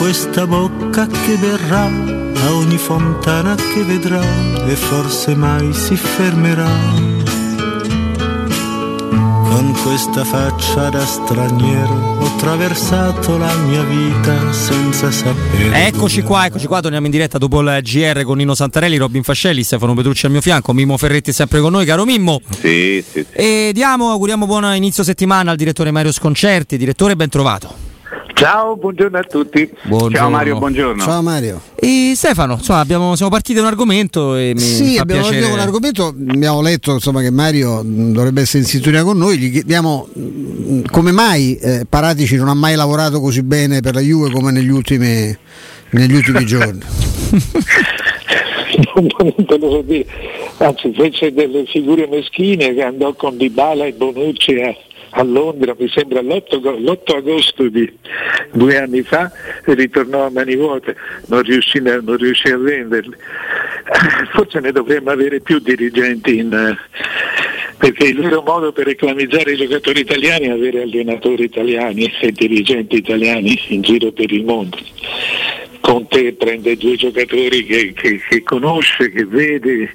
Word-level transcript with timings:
questa 0.00 0.46
bocca 0.46 1.06
che 1.06 1.36
verrà 1.36 1.84
a 1.84 2.54
ogni 2.54 2.78
fontana 2.78 3.54
che 3.54 3.82
vedrà 3.84 4.22
e 4.66 4.74
forse 4.74 5.34
mai 5.34 5.74
si 5.74 5.94
fermerà. 5.94 6.70
Con 9.50 9.78
questa 9.82 10.24
faccia 10.24 10.88
da 10.88 11.04
straniero 11.04 12.16
ho 12.18 12.24
attraversato 12.24 13.36
la 13.36 13.54
mia 13.56 13.82
vita 13.82 14.50
senza 14.54 15.10
sapere. 15.10 15.88
Eccoci 15.88 16.22
qua, 16.22 16.46
eccoci 16.46 16.66
qua, 16.66 16.80
torniamo 16.80 17.04
in 17.04 17.12
diretta 17.12 17.36
dopo 17.36 17.60
il 17.60 17.80
GR 17.82 18.22
con 18.22 18.38
Nino 18.38 18.54
Santarelli, 18.54 18.96
Robin 18.96 19.22
Fascelli, 19.22 19.62
Stefano 19.62 19.92
Petrucci 19.92 20.24
al 20.24 20.32
mio 20.32 20.40
fianco, 20.40 20.72
Mimmo 20.72 20.96
Ferretti 20.96 21.30
sempre 21.30 21.60
con 21.60 21.72
noi, 21.72 21.84
caro 21.84 22.06
Mimmo. 22.06 22.40
Sì, 22.58 23.04
sì, 23.06 23.26
sì. 23.30 23.36
E 23.36 23.70
diamo, 23.74 24.08
auguriamo 24.08 24.46
buon 24.46 24.74
inizio 24.74 25.04
settimana 25.04 25.50
al 25.50 25.58
direttore 25.58 25.90
Mario 25.90 26.10
Sconcerti. 26.10 26.78
Direttore, 26.78 27.16
ben 27.16 27.28
trovato. 27.28 27.89
Ciao, 28.40 28.74
buongiorno 28.74 29.18
a 29.18 29.22
tutti. 29.22 29.70
Buongiorno. 29.82 30.16
Ciao 30.16 30.30
Mario, 30.30 30.56
buongiorno. 30.58 31.02
Ciao 31.02 31.20
Mario. 31.20 31.60
E 31.74 32.12
Stefano, 32.16 32.54
insomma, 32.54 32.80
abbiamo, 32.80 33.14
siamo 33.14 33.30
partiti 33.30 33.52
da 33.52 33.60
un 33.60 33.66
argomento 33.66 34.34
e 34.34 34.52
mi 34.54 34.60
Sì, 34.60 34.94
fa 34.96 35.02
abbiamo 35.02 35.20
piacere. 35.28 35.40
partito 35.42 35.44
con 35.44 35.52
un 35.52 35.58
argomento, 35.60 36.06
abbiamo 36.06 36.62
letto 36.62 36.92
insomma, 36.94 37.20
che 37.20 37.30
Mario 37.30 37.82
mh, 37.82 38.12
dovrebbe 38.12 38.40
essere 38.40 38.60
in 38.60 38.64
sintonia 38.64 39.02
con 39.02 39.18
noi, 39.18 39.36
gli 39.36 39.52
chiediamo 39.52 40.08
mh, 40.10 40.80
come 40.90 41.12
mai 41.12 41.54
eh, 41.58 41.84
Paratici 41.86 42.36
non 42.36 42.48
ha 42.48 42.54
mai 42.54 42.76
lavorato 42.76 43.20
così 43.20 43.42
bene 43.42 43.80
per 43.80 43.92
la 43.92 44.00
Juve 44.00 44.30
come 44.30 44.52
negli 44.52 44.70
ultimi, 44.70 45.36
negli 45.90 46.14
ultimi 46.14 46.42
giorni. 46.46 46.80
non 48.94 49.34
te 49.46 49.58
lo 49.58 49.70
so 49.70 49.82
dire, 49.82 50.06
anzi 50.56 50.94
fece 50.94 51.30
delle 51.34 51.66
figure 51.66 52.06
meschine 52.06 52.72
che 52.72 52.82
andò 52.82 53.12
con 53.12 53.36
Dybala 53.36 53.84
e 53.84 53.92
Bonucci 53.92 54.54
a, 54.62 54.74
a 55.10 55.22
Londra, 55.22 55.74
mi 55.78 55.88
sembra 55.88 56.20
l'8, 56.20 56.60
go- 56.60 56.76
l'8 56.78 57.16
agosto 57.16 57.68
di 57.68 57.90
due 58.52 58.78
anni 58.78 59.02
fa 59.02 59.30
e 59.64 59.74
ritornò 59.74 60.24
a 60.26 60.30
mani 60.30 60.56
vuote, 60.56 60.96
non 61.26 61.42
riuscì, 61.42 61.80
non 61.80 62.16
riuscì 62.16 62.48
a 62.48 62.56
venderli. 62.58 63.14
Forse 64.32 64.60
ne 64.60 64.72
dovremmo 64.72 65.10
avere 65.10 65.40
più 65.40 65.58
dirigenti 65.58 66.38
in, 66.38 66.76
perché 67.76 68.04
il 68.04 68.20
vero 68.20 68.42
modo 68.46 68.72
per 68.72 68.86
reclamizzare 68.86 69.52
i 69.52 69.56
giocatori 69.56 70.00
italiani 70.00 70.46
è 70.46 70.50
avere 70.50 70.82
allenatori 70.82 71.44
italiani 71.44 72.12
e 72.20 72.30
dirigenti 72.30 72.96
italiani 72.96 73.58
in 73.68 73.80
giro 73.82 74.12
per 74.12 74.30
il 74.30 74.44
mondo. 74.44 74.78
Conte 75.80 76.34
prende 76.34 76.76
due 76.76 76.94
giocatori 76.94 77.64
che, 77.64 77.92
che- 77.94 78.20
che 78.28 78.42
conosce, 78.42 79.10
che 79.10 79.24
vede, 79.24 79.90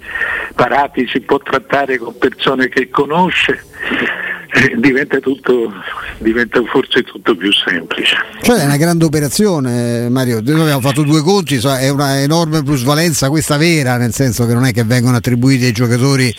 Parati 0.55 1.07
si 1.07 1.21
può 1.21 1.37
trattare 1.37 1.97
con 1.99 2.17
persone 2.17 2.67
che 2.69 2.89
conosce, 2.89 3.63
diventa, 4.77 5.19
tutto, 5.19 5.71
diventa 6.19 6.61
forse 6.65 7.03
tutto 7.03 7.35
più 7.35 7.51
semplice. 7.51 8.15
Cioè 8.41 8.59
è 8.59 8.65
una 8.65 8.77
grande 8.77 9.05
operazione 9.05 10.09
Mario, 10.09 10.41
noi 10.43 10.61
abbiamo 10.61 10.81
fatto 10.81 11.03
due 11.03 11.21
conti, 11.21 11.55
insomma, 11.55 11.79
è 11.79 11.89
una 11.89 12.21
enorme 12.21 12.63
plusvalenza, 12.63 13.29
questa 13.29 13.57
vera, 13.57 13.97
nel 13.97 14.13
senso 14.13 14.45
che 14.45 14.53
non 14.53 14.65
è 14.65 14.71
che 14.71 14.83
vengono 14.83 15.17
attribuiti 15.17 15.65
ai 15.65 15.71
giocatori 15.71 16.33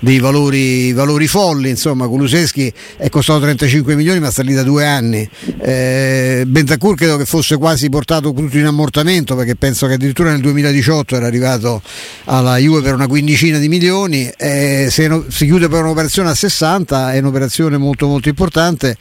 dei 0.00 0.18
valori, 0.18 0.92
valori 0.92 1.26
folli, 1.26 1.70
insomma 1.70 2.06
Kuluseschi 2.06 2.72
è 2.96 3.08
costato 3.08 3.40
35 3.40 3.94
milioni 3.94 4.20
ma 4.20 4.30
sta 4.30 4.42
lì 4.42 4.54
da 4.54 4.62
due 4.62 4.86
anni, 4.86 5.28
eh, 5.60 6.44
Bentancur 6.46 6.96
credo 6.96 7.16
che 7.16 7.24
fosse 7.24 7.56
quasi 7.56 7.88
portato 7.88 8.32
tutto 8.32 8.58
in 8.58 8.66
ammortamento 8.66 9.34
perché 9.34 9.56
penso 9.56 9.86
che 9.86 9.94
addirittura 9.94 10.30
nel 10.30 10.40
2018 10.40 11.16
era 11.16 11.26
arrivato 11.26 11.80
alla 12.24 12.56
Juve 12.56 12.82
per 12.82 12.94
una 12.94 13.06
quindicina 13.06 13.58
di 13.58 13.68
milioni, 13.68 14.30
eh, 14.36 14.88
se 14.90 15.08
no- 15.08 15.24
si 15.28 15.46
chiude 15.46 15.68
per 15.68 15.82
un'operazione 15.82 16.28
a 16.28 16.34
60 16.34 17.12
è 17.12 17.18
un'operazione 17.18 17.61
molto 17.70 18.06
molto 18.06 18.28
importante. 18.28 18.96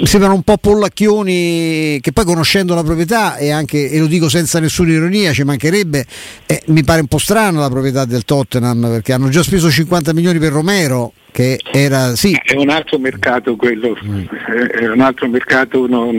Mi 0.00 0.06
sembrano 0.06 0.34
un 0.34 0.42
po' 0.42 0.56
pollacchioni 0.56 2.00
che 2.00 2.12
poi 2.12 2.24
conoscendo 2.24 2.74
la 2.74 2.82
proprietà 2.82 3.36
e 3.36 3.50
anche, 3.50 3.88
e 3.88 3.98
lo 3.98 4.06
dico 4.06 4.28
senza 4.28 4.58
nessuna 4.58 4.90
ironia, 4.90 5.32
ci 5.32 5.44
mancherebbe, 5.44 6.04
eh, 6.46 6.62
mi 6.66 6.82
pare 6.82 7.00
un 7.00 7.06
po' 7.06 7.18
strana 7.18 7.60
la 7.60 7.68
proprietà 7.68 8.04
del 8.04 8.24
Tottenham 8.24 8.88
perché 8.88 9.12
hanno 9.12 9.28
già 9.28 9.44
speso 9.44 9.70
50 9.70 10.12
milioni 10.12 10.38
per 10.38 10.52
Romero 10.52 11.12
che 11.30 11.60
era, 11.70 12.16
sì, 12.16 12.34
È 12.42 12.56
un 12.56 12.70
altro 12.70 12.98
mercato 12.98 13.56
quello, 13.56 13.94
eh, 13.94 14.66
è 14.68 14.88
un 14.88 15.02
altro 15.02 15.28
mercato 15.28 15.86
non... 15.86 16.14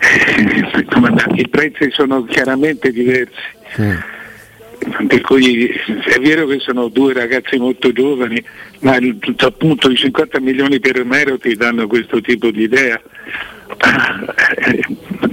i 1.34 1.48
prezzi 1.48 1.90
sono 1.90 2.22
chiaramente 2.24 2.92
diversi. 2.92 3.34
Per 5.06 5.20
cui 5.20 5.66
è 5.66 6.18
vero 6.20 6.46
che 6.46 6.58
sono 6.60 6.88
due 6.88 7.12
ragazzi 7.12 7.58
molto 7.58 7.92
giovani, 7.92 8.42
ma 8.80 8.96
appunto 9.38 9.90
i 9.90 9.96
50 9.96 10.40
milioni 10.40 10.80
per 10.80 10.96
Romero 10.96 11.38
ti 11.38 11.54
danno 11.54 11.86
questo 11.86 12.20
tipo 12.20 12.50
di 12.50 12.62
idea. 12.62 13.00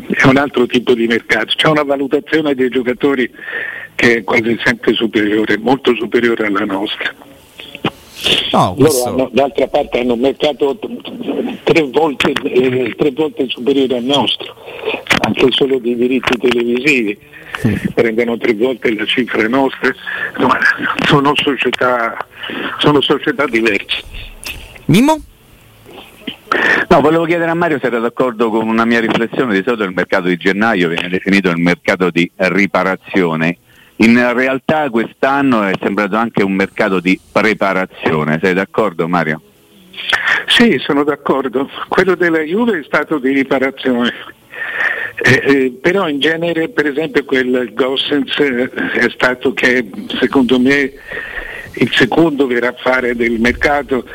È 0.09 0.25
un 0.25 0.37
altro 0.37 0.65
tipo 0.65 0.93
di 0.93 1.07
mercato, 1.07 1.53
c'è 1.55 1.67
una 1.67 1.83
valutazione 1.83 2.55
dei 2.55 2.69
giocatori 2.69 3.29
che 3.95 4.17
è 4.17 4.23
quasi 4.23 4.59
sempre 4.63 4.93
superiore, 4.93 5.57
molto 5.57 5.95
superiore 5.95 6.47
alla 6.47 6.65
nostra. 6.65 7.13
No, 8.51 8.59
Loro 8.59 8.75
questo- 8.75 9.09
hanno, 9.09 9.29
d'altra 9.31 9.67
parte 9.67 9.99
hanno 9.99 10.13
un 10.13 10.19
mercato 10.19 10.77
tre 11.63 11.81
volte, 11.83 12.31
eh, 12.43 12.93
tre 12.97 13.11
volte 13.11 13.47
superiore 13.47 13.97
al 13.97 14.03
nostro, 14.03 14.55
anche 15.37 15.51
solo 15.51 15.77
di 15.77 15.95
diritti 15.95 16.37
televisivi, 16.37 17.17
prendono 17.93 18.37
tre 18.37 18.53
volte 18.53 18.93
la 18.95 19.05
cifra 19.05 19.47
nostra, 19.47 19.93
insomma, 20.33 20.57
sono 21.05 21.33
società, 21.35 22.17
sono 22.79 23.01
società 23.01 23.45
diverse. 23.45 24.01
Mimmo? 24.85 25.21
No, 26.89 27.01
volevo 27.01 27.25
chiedere 27.25 27.51
a 27.51 27.53
Mario 27.53 27.77
se 27.79 27.87
era 27.87 27.99
d'accordo 27.99 28.49
con 28.49 28.67
una 28.67 28.85
mia 28.85 28.99
riflessione, 28.99 29.53
di 29.53 29.63
solito 29.63 29.83
il 29.83 29.93
mercato 29.93 30.27
di 30.27 30.37
gennaio 30.37 30.87
viene 30.89 31.09
definito 31.09 31.49
il 31.49 31.59
mercato 31.59 32.09
di 32.09 32.29
riparazione. 32.35 33.57
In 33.97 34.33
realtà 34.33 34.89
quest'anno 34.89 35.63
è 35.63 35.73
sembrato 35.81 36.15
anche 36.15 36.43
un 36.43 36.53
mercato 36.53 36.99
di 36.99 37.19
preparazione, 37.31 38.39
sei 38.41 38.53
d'accordo 38.53 39.07
Mario? 39.07 39.41
Sì, 40.45 40.77
sono 40.79 41.03
d'accordo. 41.03 41.69
Quello 41.87 42.15
della 42.15 42.41
Juve 42.41 42.79
è 42.79 42.83
stato 42.83 43.17
di 43.17 43.31
riparazione. 43.31 44.13
Eh, 45.19 45.41
eh, 45.43 45.71
però 45.81 46.07
in 46.07 46.19
genere, 46.19 46.69
per 46.69 46.85
esempio, 46.85 47.25
quel 47.25 47.71
Gossens 47.73 48.37
eh, 48.37 48.69
è 48.69 49.09
stato 49.09 49.51
che 49.53 49.89
secondo 50.19 50.59
me 50.59 50.91
il 51.79 51.91
secondo 51.93 52.45
vero 52.45 52.67
affare 52.67 53.15
del 53.15 53.39
mercato 53.39 54.05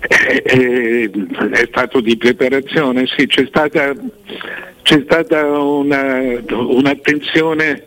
eh, 0.00 0.42
eh, 0.44 1.10
è 1.52 1.66
stato 1.68 2.00
di 2.00 2.16
preparazione. 2.16 3.06
Sì, 3.06 3.26
c'è 3.26 3.46
stata, 3.46 3.94
c'è 4.82 5.00
stata 5.04 5.46
una- 5.46 6.42
un'attenzione, 6.50 7.84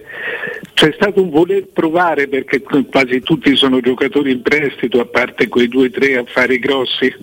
c'è 0.73 0.91
stato 0.93 1.21
un 1.21 1.29
voler 1.29 1.67
provare 1.73 2.27
perché 2.27 2.61
quasi 2.61 3.21
tutti 3.21 3.53
sono 3.55 3.81
giocatori 3.81 4.31
in 4.31 4.41
prestito, 4.41 5.01
a 5.01 5.05
parte 5.05 5.49
quei 5.49 5.67
due 5.67 5.87
o 5.87 5.91
tre 5.91 6.17
affari 6.17 6.57
grossi. 6.59 7.13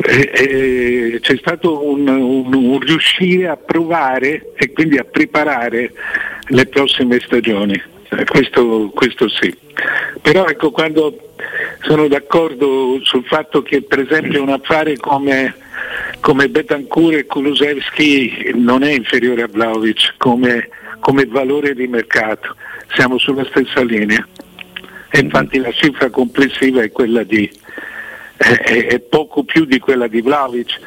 Eh, 0.00 0.30
eh, 0.32 1.18
c'è 1.20 1.36
stato 1.38 1.84
un, 1.84 2.06
un- 2.06 2.54
un 2.54 2.78
riuscire 2.80 3.48
a 3.48 3.56
provare 3.56 4.52
e 4.54 4.70
quindi 4.72 4.96
a 4.96 5.04
preparare 5.04 5.92
le 6.48 6.66
prossime 6.66 7.18
stagioni. 7.20 7.80
Eh, 8.10 8.24
questo, 8.24 8.90
questo 8.94 9.28
sì. 9.28 9.52
Però 10.22 10.46
ecco 10.46 10.70
quando 10.70 11.34
sono 11.82 12.06
d'accordo 12.06 13.00
sul 13.02 13.24
fatto 13.24 13.62
che 13.62 13.82
per 13.82 14.00
esempio 14.00 14.42
un 14.42 14.50
affare 14.50 14.96
come, 14.96 15.54
come 16.20 16.48
Betancourt 16.48 17.16
e 17.16 17.26
Kulusevski 17.26 18.52
non 18.54 18.82
è 18.84 18.92
inferiore 18.92 19.42
a 19.42 19.48
Vlaovic 19.48 20.14
come, 20.16 20.68
come 21.00 21.26
valore 21.26 21.74
di 21.74 21.88
mercato, 21.88 22.54
siamo 22.94 23.18
sulla 23.18 23.44
stessa 23.46 23.82
linea. 23.82 24.26
E 25.10 25.20
infatti 25.20 25.58
la 25.58 25.72
cifra 25.72 26.08
complessiva 26.10 26.82
è 26.82 26.92
quella 26.92 27.24
di 27.24 27.50
è, 28.38 29.00
poco 29.08 29.44
più 29.44 29.64
di 29.64 29.78
quella 29.78 30.06
di 30.06 30.20
Vlaovic. 30.20 30.78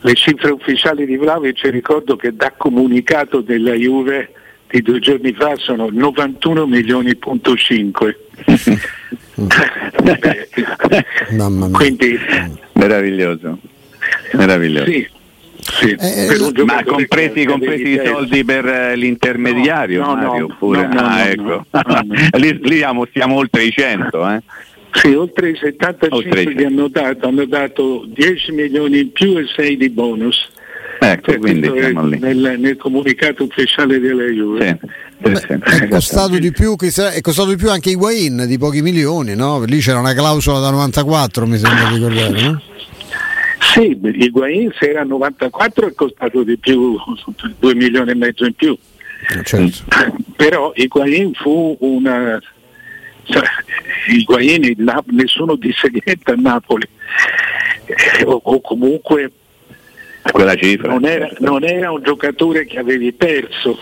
Le 0.00 0.14
cifre 0.14 0.50
ufficiali 0.50 1.06
di 1.06 1.16
Vlaovic 1.16 1.62
ricordo 1.70 2.16
che 2.16 2.34
da 2.34 2.52
comunicato 2.56 3.40
della 3.40 3.74
Juve 3.74 4.32
di 4.68 4.82
due 4.82 4.98
giorni 4.98 5.32
fa 5.32 5.56
sono 5.56 5.88
91 5.90 6.66
milioni 6.66 7.14
punto 7.16 7.56
5. 7.56 8.18
mamma 11.30 11.68
mia. 11.68 11.76
Quindi 11.76 12.18
Meraviglioso, 12.78 13.58
meraviglioso. 14.32 14.90
sì, 14.90 15.08
Sì. 15.60 15.96
Eh, 15.98 16.64
ma 16.64 16.84
compresi, 16.84 17.44
compresi 17.44 17.88
i 17.90 18.00
soldi 18.04 18.44
per 18.44 18.66
eh, 18.66 18.96
l'intermediario, 18.96 20.04
no, 20.04 20.14
no, 20.14 20.28
Mario, 20.28 20.44
oppure? 20.44 20.86
No, 20.86 21.00
ah, 21.00 21.28
ecco. 21.28 21.66
lì, 22.38 22.58
lì 22.62 22.84
stiamo 23.10 23.36
oltre 23.36 23.64
i 23.64 23.70
100, 23.72 24.30
eh? 24.30 24.42
Sì, 24.92 25.12
oltre 25.14 25.50
i 25.50 25.56
75 25.56 26.16
oltre 26.16 26.54
che 26.54 26.64
hanno 26.64 26.88
dato, 26.88 27.28
hanno 27.28 27.44
dato 27.44 28.04
10 28.06 28.52
milioni 28.52 29.00
in 29.00 29.12
più 29.12 29.36
e 29.36 29.46
6 29.54 29.76
di 29.76 29.90
bonus. 29.90 30.48
Ecco, 31.00 31.30
cioè, 31.30 31.38
quindi 31.38 31.68
nel, 31.70 32.56
nel, 32.58 32.76
comunicato 32.76 33.44
ufficiale 33.44 34.00
della 34.00 34.24
Juve. 34.24 34.78
Sì. 34.80 34.88
Beh, 35.18 35.58
è, 35.82 35.88
costato 35.88 36.38
di 36.38 36.50
più, 36.50 36.76
è 36.76 37.20
costato 37.20 37.48
di 37.50 37.56
più 37.56 37.70
anche 37.70 37.90
Higuain 37.90 38.44
di 38.46 38.58
pochi 38.58 38.82
milioni, 38.82 39.34
no? 39.34 39.62
Lì 39.64 39.78
c'era 39.78 39.98
una 39.98 40.14
clausola 40.14 40.58
da 40.58 40.70
94, 40.70 41.46
mi 41.46 41.58
sembra 41.58 41.88
di 41.88 41.94
ricordare, 41.94 42.42
no? 42.42 42.62
Sì, 43.60 43.98
Higuain 44.02 44.72
se 44.78 44.90
era 44.90 45.04
94 45.04 45.88
è 45.88 45.94
costato 45.94 46.42
di 46.42 46.56
più, 46.56 46.96
2 47.58 47.74
milioni 47.74 48.10
e 48.10 48.14
mezzo 48.14 48.44
in 48.44 48.54
più. 48.54 48.76
Eh, 49.28 49.42
certo. 49.44 49.84
Però 50.36 50.72
Higuain 50.74 51.32
fu 51.34 51.76
una... 51.80 52.40
Cioè, 53.28 53.44
Higuain 54.08 54.74
nessuno 55.06 55.56
disse 55.56 55.90
niente 55.90 56.32
a 56.32 56.34
Napoli, 56.36 56.88
eh, 57.86 58.24
o, 58.24 58.40
o 58.42 58.60
comunque 58.60 59.30
quella 60.30 60.54
cifra. 60.54 60.92
Non 60.92 61.04
era, 61.04 61.30
non 61.38 61.64
era, 61.64 61.90
un 61.90 62.02
giocatore 62.02 62.64
che 62.66 62.78
avevi 62.78 63.12
perso. 63.12 63.78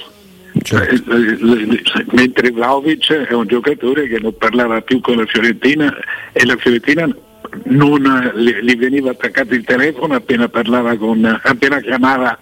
Certo. 0.62 1.12
Eh, 1.12 2.04
mentre 2.12 2.50
Vlaovic 2.50 3.12
è 3.12 3.32
un 3.34 3.46
giocatore 3.46 4.08
che 4.08 4.18
non 4.18 4.36
parlava 4.36 4.80
più 4.80 5.00
con 5.00 5.16
la 5.16 5.26
Fiorentina 5.26 5.94
e 6.32 6.44
la 6.46 6.56
Fiorentina 6.56 7.06
non 7.64 8.32
gli 8.34 8.76
veniva 8.76 9.10
attaccato 9.10 9.54
il 9.54 9.64
telefono 9.64 10.14
appena, 10.14 10.48
con, 10.48 11.40
appena 11.42 11.80
chiamava 11.80 12.38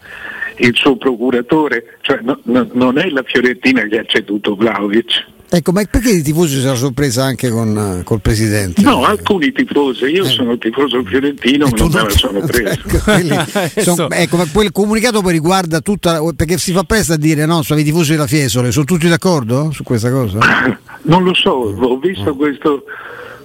il 0.59 0.75
suo 0.75 0.97
procuratore, 0.97 1.99
cioè 2.03 2.21
no, 2.23 2.39
no, 2.45 2.69
non 2.73 2.99
è 2.99 3.09
la 3.11 3.25
Fiorentina 3.25 3.83
che 3.83 3.99
ha 3.99 4.05
ceduto 4.05 4.55
Vlaovic. 4.55 5.33
Ecco, 5.57 5.71
ma 5.71 5.85
perché 5.89 6.11
i 6.11 6.23
tifosi 6.23 6.57
si 6.57 6.63
sono 6.63 6.75
sorpresa 6.75 7.23
anche 7.23 7.49
con 7.49 8.03
col 8.03 8.21
presidente? 8.21 8.83
No, 8.83 9.05
alcuni 9.05 9.53
tifosi, 9.53 10.07
io 10.07 10.25
eh. 10.25 10.29
sono 10.29 10.59
tifoso 10.59 11.01
fiorentino, 11.05 11.69
ma 11.69 11.77
non 11.77 11.91
me 11.93 12.03
la 12.03 12.11
sono 12.11 12.41
preso. 12.41 12.71
Ecco, 12.71 12.99
quelli, 12.99 13.37
son, 13.79 14.09
ecco, 14.11 14.37
ma 14.37 14.47
quel 14.53 14.73
comunicato 14.73 15.21
poi 15.21 15.31
riguarda 15.31 15.79
tutta 15.81 16.21
perché 16.35 16.59
si 16.59 16.73
fa 16.73 16.83
presto 16.83 17.13
a 17.13 17.17
dire 17.17 17.47
no, 17.47 17.63
sono 17.63 17.79
i 17.79 17.85
tifosi 17.85 18.11
della 18.11 18.27
Fiesole, 18.27 18.73
sono 18.73 18.85
tutti 18.85 19.07
d'accordo 19.07 19.71
su 19.71 19.85
questa 19.85 20.11
cosa? 20.11 20.39
non 21.03 21.23
lo 21.23 21.35
so, 21.35 21.51
ho 21.51 21.99
visto 21.99 22.31
oh. 22.31 22.35
questo 22.35 22.85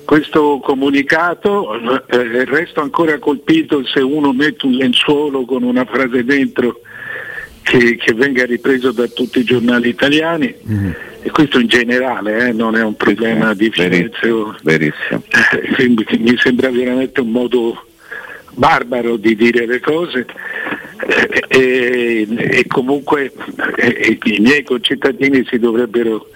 questo 0.04 0.60
comunicato 0.64 1.76
eh, 2.08 2.46
resto 2.46 2.82
ancora 2.82 3.20
colpito 3.20 3.86
se 3.86 4.00
uno 4.00 4.34
mette 4.34 4.66
un 4.66 4.72
lenzuolo 4.72 5.46
con 5.46 5.62
una 5.62 5.86
frase 5.86 6.24
dentro 6.24 6.80
che, 7.70 7.98
che 7.98 8.14
venga 8.14 8.46
ripreso 8.46 8.92
da 8.92 9.08
tutti 9.08 9.40
i 9.40 9.44
giornali 9.44 9.90
italiani 9.90 10.54
mm. 10.68 10.92
e 11.22 11.30
questo 11.30 11.60
in 11.60 11.68
generale 11.68 12.48
eh, 12.48 12.52
non 12.52 12.76
è 12.76 12.82
un 12.82 12.96
problema 12.96 13.54
di 13.54 13.70
Firenze 13.70 14.28
verissimo. 14.64 15.24
Eh, 15.78 16.18
mi 16.18 16.38
sembra 16.38 16.70
veramente 16.70 17.22
un 17.22 17.30
modo 17.30 17.86
barbaro 18.54 19.18
di 19.18 19.36
dire 19.36 19.66
le 19.66 19.80
cose 19.80 20.26
eh, 21.08 21.44
e, 21.48 22.28
e, 22.30 22.68
comunque 22.68 23.32
eh, 23.78 24.18
i 24.22 24.40
miei 24.40 24.64
concittadini 24.64 25.46
si 25.48 25.60
dovrebbero 25.60 26.28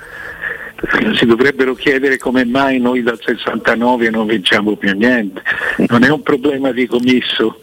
si 1.15 1.25
dovrebbero 1.25 1.73
chiedere 1.75 2.17
come 2.17 2.45
mai 2.45 2.79
noi 2.79 3.01
dal 3.03 3.19
69 3.23 4.09
non 4.09 4.27
vinciamo 4.27 4.75
più 4.75 4.93
niente. 4.93 5.41
Non 5.87 6.03
è 6.03 6.09
un 6.09 6.21
problema 6.21 6.71
di 6.71 6.87
commisso, 6.87 7.59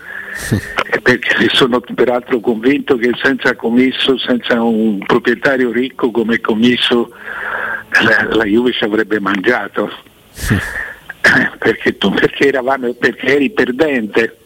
perché 1.02 1.48
sono 1.52 1.80
peraltro 1.80 2.40
convinto 2.40 2.96
che 2.96 3.10
senza 3.22 3.54
commisso, 3.54 4.18
senza 4.18 4.62
un 4.62 4.98
proprietario 4.98 5.70
ricco 5.70 6.10
come 6.10 6.40
commisso, 6.40 7.12
la, 8.02 8.28
la 8.34 8.44
Juve 8.44 8.72
ci 8.72 8.84
avrebbe 8.84 9.20
mangiato. 9.20 9.90
Perché, 11.58 11.98
tu, 11.98 12.10
perché, 12.10 12.48
eravamo, 12.48 12.94
perché 12.94 13.26
eri 13.34 13.50
perdente. 13.50 14.38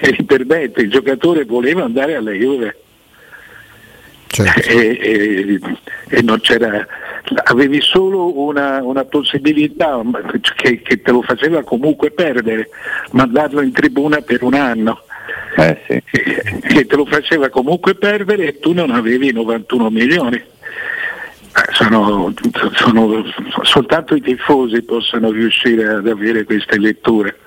eri 0.00 0.22
perdente, 0.24 0.82
il 0.82 0.90
giocatore 0.90 1.44
voleva 1.44 1.82
andare 1.84 2.14
alla 2.14 2.32
Juve. 2.32 2.83
Certo. 4.34 4.68
E, 4.68 4.98
e, 5.00 5.60
e, 6.08 6.22
non 6.22 6.40
c'era 6.40 6.84
avevi 7.44 7.80
solo 7.80 8.38
una, 8.38 8.82
una 8.82 9.04
possibilità 9.04 10.00
che, 10.56 10.82
che, 10.82 11.00
te 11.00 11.10
lo 11.10 11.22
faceva 11.22 11.62
comunque 11.62 12.10
perdere, 12.10 12.68
mandarlo 13.12 13.62
in 13.62 13.72
tribuna 13.72 14.20
per 14.20 14.42
un 14.42 14.54
anno. 14.54 15.02
Eh 15.56 15.78
sì. 15.86 16.02
che, 16.10 16.60
che 16.60 16.86
te 16.86 16.96
lo 16.96 17.06
faceva 17.06 17.48
comunque 17.48 17.94
perdere 17.94 18.46
e 18.46 18.58
tu 18.58 18.72
non 18.72 18.90
avevi 18.90 19.32
91 19.32 19.88
milioni. 19.88 20.36
Eh, 20.36 21.72
sono, 21.72 22.34
sono, 22.74 23.24
soltanto 23.62 24.16
i 24.16 24.20
tifosi 24.20 24.82
possono 24.82 25.30
riuscire 25.30 25.86
ad 25.86 26.08
avere 26.08 26.42
queste 26.44 26.78
letture. 26.78 27.38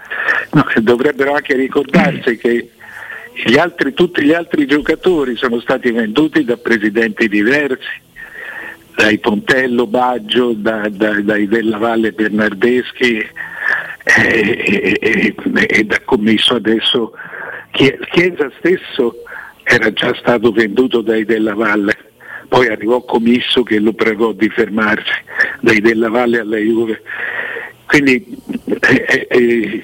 No, 0.53 0.65
dovrebbero 0.77 1.33
anche 1.33 1.55
ricordarsi 1.55 2.37
che 2.37 2.71
gli 3.45 3.57
altri, 3.57 3.93
tutti 3.93 4.23
gli 4.23 4.33
altri 4.33 4.65
giocatori 4.65 5.35
sono 5.35 5.59
stati 5.59 5.91
venduti 5.91 6.43
da 6.43 6.57
presidenti 6.57 7.27
diversi 7.27 8.05
dai 8.95 9.19
Pontello, 9.19 9.85
Baggio, 9.85 10.53
da, 10.53 10.89
da, 10.89 11.21
dai 11.21 11.47
Della 11.47 11.77
Valle 11.77 12.13
Bernardeschi 12.13 13.17
e, 14.03 14.97
e, 14.99 15.35
e, 15.67 15.83
da 15.83 16.01
commesso 16.03 16.55
adesso 16.55 17.13
Chiesa 17.71 18.49
stesso 18.57 19.17
era 19.63 19.93
già 19.93 20.15
stato 20.15 20.51
venduto 20.51 21.01
dai 21.01 21.25
Della 21.25 21.53
Valle, 21.53 21.95
poi 22.47 22.67
arrivò 22.69 23.03
Commisso 23.03 23.61
che 23.61 23.77
lo 23.77 23.93
pregò 23.93 24.31
di 24.31 24.49
fermarsi 24.49 25.11
dai 25.59 25.79
Della 25.79 26.09
Valle 26.09 26.39
alla 26.39 26.57
Juve. 26.57 27.01
Quindi 27.85 28.25
eh, 28.81 29.27
eh, 29.29 29.83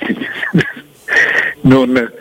non, 1.61 2.11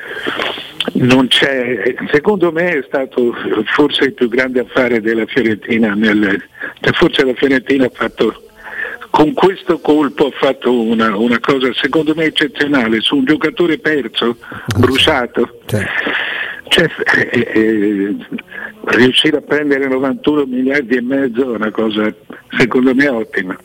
non 0.95 1.29
c'è, 1.29 1.95
secondo 2.11 2.51
me 2.51 2.79
è 2.79 2.85
stato 2.87 3.35
forse 3.75 4.05
il 4.05 4.15
più 4.15 4.29
grande 4.29 4.61
affare 4.61 5.01
della 5.01 5.27
Fiorentina, 5.27 5.95
nel, 5.95 6.43
cioè 6.81 6.93
forse 6.93 7.25
la 7.25 7.35
Fiorentina 7.35 7.87
ha 7.87 7.91
fatto, 7.93 8.43
con 9.11 9.33
questo 9.33 9.79
colpo 9.81 10.27
ha 10.27 10.31
fatto 10.33 10.73
una, 10.73 11.17
una, 11.17 11.39
cosa 11.41 11.73
secondo 11.75 12.15
me 12.15 12.25
eccezionale 12.25 13.01
su 13.01 13.17
un 13.17 13.25
giocatore 13.25 13.79
perso, 13.79 14.37
bruciato. 14.77 15.61
Cioè, 16.69 16.89
eh, 17.33 17.51
eh, 17.53 18.17
riuscire 18.85 19.37
a 19.37 19.43
prendere 19.43 19.87
91 19.89 20.47
miliardi 20.47 20.97
e 20.97 21.03
mezzo 21.03 21.53
è 21.53 21.57
una 21.57 21.71
cosa 21.71 22.13
secondo 22.57 22.95
me 22.95 23.09
ottima. 23.09 23.57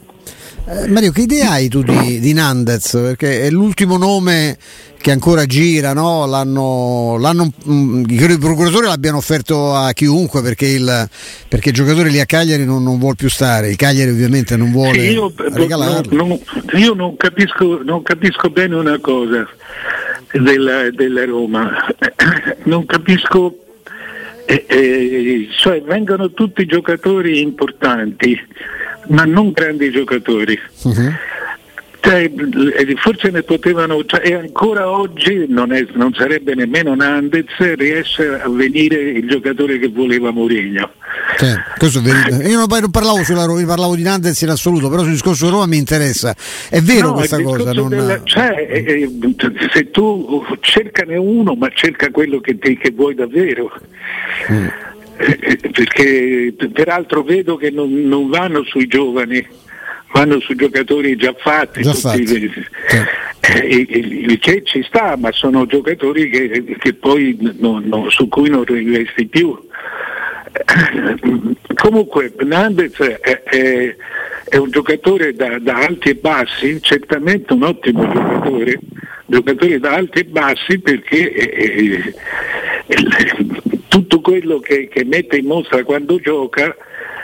Eh, 0.70 0.86
Mario, 0.90 1.14
che 1.14 1.22
idea 1.22 1.52
hai 1.52 1.70
tu 1.70 1.82
di, 1.82 2.20
di, 2.20 2.34
Nandez? 2.34 2.92
Perché 2.92 3.44
è 3.44 3.50
l'ultimo 3.50 3.96
nome 3.96 4.58
che 4.98 5.12
ancora 5.12 5.46
gira, 5.46 5.94
no? 5.94 6.26
l'hanno, 6.26 7.16
l'hanno, 7.18 7.54
mm, 7.70 8.04
credo 8.04 8.34
i 8.34 8.38
procuratori 8.38 8.86
l'abbiano 8.86 9.16
offerto 9.16 9.74
a 9.74 9.94
chiunque 9.94 10.42
perché 10.42 10.66
il, 10.66 11.08
perché 11.48 11.70
il 11.70 11.76
giocatore 11.76 12.10
lì 12.10 12.20
a 12.20 12.26
Cagliari 12.26 12.66
non, 12.66 12.84
non 12.84 13.00
vuole 13.00 13.16
più 13.16 13.30
stare, 13.30 13.70
il 13.70 13.78
Cagliari 13.78 14.12
ovviamente 14.12 14.58
non 14.58 14.72
vuole 14.72 15.00
sì, 15.00 15.12
io, 15.12 15.32
regalarlo. 15.38 16.14
Non, 16.14 16.28
non, 16.28 16.82
io 16.82 16.94
non 16.94 17.16
capisco, 17.16 17.82
non 17.82 18.04
capisco 18.04 18.50
bene 18.50 18.76
una 18.76 19.00
cosa 19.00 19.48
della, 20.34 20.90
della 20.90 21.24
Roma, 21.24 21.88
non 22.66 22.86
capisco 22.86 23.56
eh, 24.46 24.66
eh, 24.68 25.48
cioè 25.58 25.82
vengono 25.82 26.32
tutti 26.32 26.66
giocatori 26.66 27.40
importanti 27.40 28.38
ma 29.08 29.26
non 29.26 29.52
grandi 29.52 29.92
giocatori. 29.92 30.60
Uh-huh. 30.84 31.12
Cioè, 32.00 32.32
forse 32.96 33.32
ne 33.32 33.44
potevano, 33.44 34.06
cioè, 34.06 34.22
e 34.24 34.34
ancora 34.34 34.90
oggi 34.90 35.46
non, 35.50 35.74
è, 35.74 35.86
non, 35.94 36.14
sarebbe 36.14 36.56
nemmeno 36.56 36.96
Nandez, 36.96 37.76
riesce 37.76 38.40
a 38.40 38.48
venire 38.48 38.96
il 38.96 39.28
giocatore 39.28 39.78
che 39.78 39.90
voleva 39.90 40.32
Mourinho. 40.32 40.90
Certo, 41.38 41.88
io 42.48 42.58
non 42.58 42.92
parlavo, 42.92 43.24
sulla, 43.24 43.46
parlavo 43.66 43.96
di 43.96 44.04
Nandez 44.04 44.40
in 44.42 44.50
assoluto, 44.50 44.90
però 44.90 45.02
sul 45.02 45.12
discorso 45.12 45.50
Roma 45.50 45.66
mi 45.66 45.78
interessa. 45.78 46.34
È 46.70 46.80
vero 46.80 47.08
no, 47.08 47.14
questa 47.16 47.42
cosa? 47.42 47.74
Non... 47.74 47.90
Della, 47.90 48.22
cioè, 48.24 48.68
eh, 48.70 49.10
se 49.74 49.92
tu 49.92 50.46
cercane 50.62 51.18
uno, 51.18 51.56
ma 51.56 51.68
cerca 51.74 52.10
quello 52.10 52.40
che, 52.40 52.58
ti, 52.58 52.78
che 52.78 52.92
vuoi 52.92 53.16
davvero. 53.16 53.70
Mm 54.50 54.68
eh, 55.18 55.58
perché 55.72 56.54
peraltro 56.72 57.24
vedo 57.24 57.56
che 57.58 57.72
non, 57.72 57.92
non, 58.08 58.30
vanno 58.30 58.64
sui 58.64 58.88
giovani, 58.88 59.46
vanno 60.14 60.40
sui 60.40 60.56
giocatori 60.56 61.16
già 61.16 61.34
fatti, 61.38 61.82
già 61.82 61.94
fatti. 61.94 62.52
Eh, 63.40 64.38
che 64.40 64.62
ci 64.64 64.84
sta, 64.84 65.16
ma 65.18 65.32
sono 65.32 65.66
giocatori 65.66 66.30
che, 66.30 66.76
che 66.78 66.94
poi 66.94 67.38
non, 67.58 68.08
su 68.10 68.28
cui 68.28 68.50
non 68.50 68.66
investi 68.68 69.28
più. 69.28 69.58
Comunque 71.76 72.34
Nandez 72.44 72.98
è, 73.00 73.44
è, 73.44 73.96
è 74.50 74.58
un 74.58 74.70
giocatore 74.72 75.34
da, 75.34 75.60
da, 75.60 75.76
alti 75.78 76.10
e 76.10 76.16
bassi, 76.16 76.82
certamente 76.82 77.54
un 77.54 77.64
ottimo 77.64 78.02
giocatore, 78.12 78.80
giocatore 79.26 79.80
da 79.80 79.94
alti 79.94 80.20
e 80.20 80.26
bassi 80.26 80.80
perché 80.80 81.32
eh, 81.32 82.14
tutto 83.98 84.22
quello 84.22 84.60
che, 84.60 84.88
che 84.88 85.04
mette 85.04 85.38
in 85.38 85.48
mostra 85.48 85.84
quando 85.84 86.20
gioca 86.20 86.76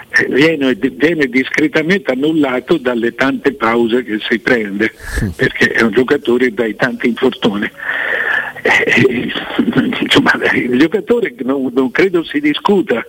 eh, 0.09 0.25
viene, 0.27 0.73
viene, 0.73 1.27
discretamente 1.27 2.11
annullato 2.11 2.77
dalle 2.77 3.13
tante 3.13 3.53
pause 3.53 4.03
che 4.03 4.17
si 4.27 4.39
prende, 4.39 4.91
perché 5.35 5.71
è 5.71 5.83
un 5.83 5.91
giocatore 5.91 6.51
dai 6.51 6.75
tanti 6.75 7.09
infortuni. 7.09 7.69
Eh, 8.63 9.31
insomma, 9.99 10.31
il 10.55 10.79
giocatore 10.79 11.35
non, 11.43 11.69
non 11.71 11.91
credo 11.91 12.23
si 12.23 12.39
discuta. 12.39 13.05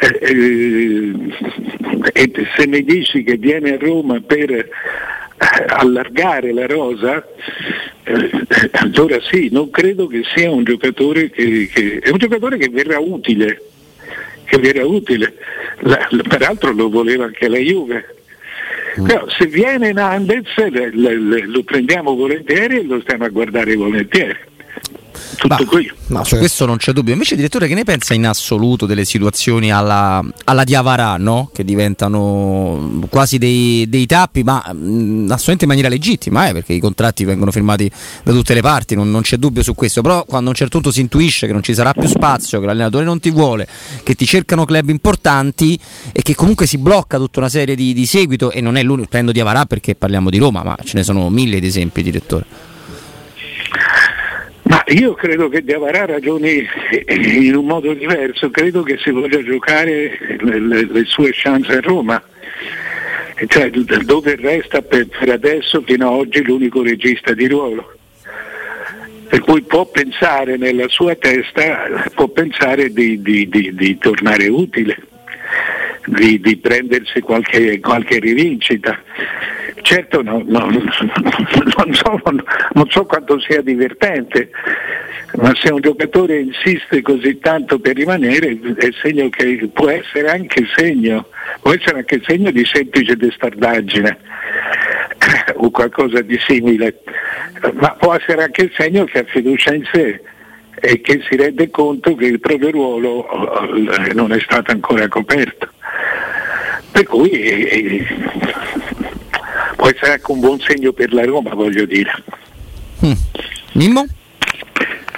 Eh, 0.00 1.14
eh, 2.12 2.46
se 2.56 2.66
mi 2.66 2.82
dici 2.82 3.22
che 3.22 3.36
viene 3.36 3.74
a 3.74 3.78
Roma 3.78 4.20
per 4.20 4.50
eh, 4.50 4.68
allargare 5.36 6.52
la 6.52 6.66
rosa, 6.66 7.24
eh, 8.04 8.30
allora 8.72 9.18
sì, 9.20 9.48
non 9.50 9.70
credo 9.70 10.06
che 10.06 10.22
sia 10.34 10.50
un 10.50 10.64
giocatore 10.64 11.30
che, 11.30 11.68
che 11.72 11.98
è 11.98 12.10
un 12.10 12.18
giocatore 12.18 12.56
che 12.56 12.68
verrà 12.68 12.98
utile, 12.98 13.60
che 14.44 14.58
verrà 14.58 14.84
utile. 14.84 15.34
La, 15.80 16.08
peraltro 16.28 16.72
lo 16.72 16.88
voleva 16.88 17.24
anche 17.24 17.48
la 17.48 17.58
Juve. 17.58 18.16
Mm. 19.00 19.06
Però 19.06 19.28
se 19.28 19.46
viene 19.46 19.92
Nandez 19.92 20.54
lo 20.92 21.62
prendiamo 21.64 22.14
volentieri 22.14 22.78
e 22.78 22.84
lo 22.84 23.00
stiamo 23.00 23.24
a 23.24 23.28
guardare 23.28 23.74
volentieri 23.74 24.52
tutto 25.36 25.64
qui. 25.66 25.90
Ma 26.08 26.24
su 26.24 26.36
questo 26.36 26.66
non 26.66 26.76
c'è 26.76 26.92
dubbio. 26.92 27.12
Invece, 27.12 27.36
direttore, 27.36 27.66
che 27.66 27.74
ne 27.74 27.84
pensa 27.84 28.14
in 28.14 28.26
assoluto 28.26 28.86
delle 28.86 29.04
situazioni 29.04 29.72
alla, 29.72 30.22
alla 30.44 30.64
Diavarà, 30.64 31.16
no? 31.16 31.50
che 31.52 31.64
diventano 31.64 33.06
quasi 33.08 33.38
dei, 33.38 33.88
dei 33.88 34.06
tappi, 34.06 34.42
ma 34.42 34.62
mh, 34.72 34.76
mm, 34.76 35.30
assolutamente 35.30 35.64
in 35.64 35.70
maniera 35.70 35.88
legittima, 35.88 36.48
eh? 36.48 36.52
perché 36.52 36.72
i 36.72 36.80
contratti 36.80 37.24
vengono 37.24 37.50
firmati 37.50 37.90
da 38.22 38.32
tutte 38.32 38.54
le 38.54 38.60
parti, 38.60 38.94
non, 38.94 39.10
non, 39.10 39.22
c'è 39.22 39.36
dubbio 39.36 39.62
su 39.62 39.74
questo. 39.74 40.02
Però 40.02 40.24
quando 40.24 40.48
a 40.48 40.50
un 40.50 40.56
certo 40.56 40.78
punto 40.78 40.92
si 40.92 41.00
intuisce 41.00 41.46
che 41.46 41.52
non 41.52 41.62
ci 41.62 41.74
sarà 41.74 41.92
più 41.92 42.08
spazio, 42.08 42.60
che 42.60 42.66
l'allenatore 42.66 43.04
non 43.04 43.20
ti 43.20 43.30
vuole, 43.30 43.66
che 44.02 44.14
ti 44.14 44.26
cercano 44.26 44.64
club 44.64 44.88
importanti 44.88 45.78
e 46.12 46.22
che 46.22 46.34
comunque 46.34 46.66
si 46.66 46.78
blocca 46.78 47.18
tutta 47.18 47.38
una 47.40 47.48
serie 47.48 47.74
di, 47.74 47.92
di 47.92 48.06
seguito, 48.06 48.50
e 48.50 48.60
non 48.60 48.76
è 48.76 48.82
l'unico, 48.82 49.08
prendo 49.08 49.32
Diavarà 49.32 49.64
perché 49.66 49.94
parliamo 49.94 50.30
di 50.30 50.38
Roma, 50.38 50.62
ma 50.62 50.76
ce 50.84 50.96
ne 50.96 51.02
sono 51.02 51.30
mille 51.30 51.60
di 51.60 51.66
esempi, 51.66 52.02
direttore. 52.02 52.72
Ma 54.74 54.82
io 54.88 55.14
credo 55.14 55.48
che 55.48 55.62
Diavarà 55.62 56.04
ragioni 56.04 56.66
in 57.06 57.54
un 57.54 57.64
modo 57.64 57.94
diverso, 57.94 58.50
credo 58.50 58.82
che 58.82 58.98
si 58.98 59.10
voglia 59.10 59.40
giocare 59.40 60.18
le, 60.40 60.58
le, 60.58 60.88
le 60.90 61.04
sue 61.04 61.30
chance 61.32 61.70
a 61.70 61.80
Roma, 61.80 62.20
cioè 63.46 63.70
dove 63.70 64.34
resta 64.34 64.82
per, 64.82 65.06
per 65.06 65.28
adesso 65.28 65.80
fino 65.86 66.08
ad 66.08 66.14
oggi 66.14 66.42
l'unico 66.42 66.82
regista 66.82 67.34
di 67.34 67.46
ruolo. 67.46 67.94
Per 69.28 69.40
cui 69.42 69.62
può 69.62 69.86
pensare 69.86 70.56
nella 70.56 70.88
sua 70.88 71.14
testa, 71.14 72.10
può 72.12 72.26
pensare 72.26 72.92
di, 72.92 73.22
di, 73.22 73.48
di, 73.48 73.72
di 73.76 73.96
tornare 73.98 74.48
utile, 74.48 74.96
di, 76.06 76.56
prendersi 76.56 77.20
qualche, 77.20 77.80
qualche 77.80 78.18
rivincita. 78.18 79.02
Certo 79.82 80.22
no, 80.22 80.42
no, 80.46 80.66
non, 80.70 81.94
so, 81.94 82.20
non, 82.72 82.90
so, 82.90 83.04
quanto 83.04 83.38
sia 83.40 83.60
divertente, 83.60 84.50
ma 85.36 85.52
se 85.54 85.72
un 85.72 85.80
giocatore 85.80 86.40
insiste 86.40 87.02
così 87.02 87.38
tanto 87.38 87.78
per 87.78 87.96
rimanere 87.96 88.58
che 88.58 89.70
può 89.72 89.90
essere 89.90 90.30
anche 90.30 90.64
segno, 90.74 91.26
può 91.60 91.74
essere 91.74 91.98
anche 91.98 92.22
segno 92.24 92.50
di 92.50 92.64
semplice 92.64 93.16
testardaggine 93.16 94.18
o 95.56 95.70
qualcosa 95.70 96.22
di 96.22 96.38
simile, 96.46 97.00
ma 97.74 97.90
può 97.98 98.14
essere 98.14 98.44
anche 98.44 98.70
segno 98.74 99.04
che 99.04 99.18
ha 99.18 99.24
fiducia 99.24 99.74
in 99.74 99.84
sé 99.92 100.20
e 100.80 101.00
che 101.00 101.22
si 101.28 101.36
rende 101.36 101.70
conto 101.70 102.14
che 102.14 102.26
il 102.26 102.40
proprio 102.40 102.70
ruolo 102.70 103.26
eh, 103.74 104.12
non 104.12 104.32
è 104.32 104.40
stato 104.40 104.70
ancora 104.70 105.08
coperto. 105.08 105.72
Per 106.94 107.02
cui 107.06 107.28
eh, 107.28 108.06
può 109.74 109.88
essere 109.88 110.12
anche 110.12 110.30
un 110.30 110.38
buon 110.38 110.60
segno 110.60 110.92
per 110.92 111.12
la 111.12 111.24
Roma, 111.24 111.52
voglio 111.52 111.84
dire. 111.86 112.12
Mm. 113.04 113.12
Mimmo? 113.72 114.06